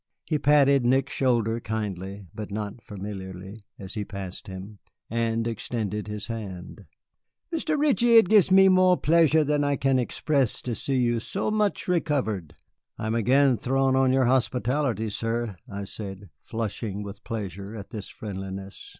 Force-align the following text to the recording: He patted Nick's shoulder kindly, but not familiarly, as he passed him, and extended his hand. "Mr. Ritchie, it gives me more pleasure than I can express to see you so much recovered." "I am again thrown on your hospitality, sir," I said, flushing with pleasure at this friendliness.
He 0.25 0.39
patted 0.39 0.83
Nick's 0.83 1.13
shoulder 1.13 1.59
kindly, 1.59 2.25
but 2.33 2.49
not 2.49 2.81
familiarly, 2.81 3.61
as 3.77 3.93
he 3.93 4.03
passed 4.03 4.47
him, 4.47 4.79
and 5.11 5.45
extended 5.45 6.07
his 6.07 6.25
hand. 6.25 6.87
"Mr. 7.53 7.79
Ritchie, 7.79 8.15
it 8.17 8.27
gives 8.27 8.49
me 8.49 8.67
more 8.67 8.97
pleasure 8.97 9.43
than 9.43 9.63
I 9.63 9.75
can 9.75 9.99
express 9.99 10.63
to 10.63 10.73
see 10.73 10.97
you 10.97 11.19
so 11.19 11.51
much 11.51 11.87
recovered." 11.87 12.55
"I 12.97 13.05
am 13.05 13.13
again 13.13 13.57
thrown 13.57 13.95
on 13.95 14.11
your 14.11 14.25
hospitality, 14.25 15.11
sir," 15.11 15.55
I 15.69 15.83
said, 15.83 16.31
flushing 16.45 17.03
with 17.03 17.23
pleasure 17.23 17.75
at 17.75 17.91
this 17.91 18.07
friendliness. 18.07 18.89